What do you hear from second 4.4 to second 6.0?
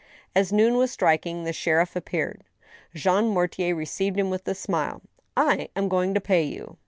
a smile." I am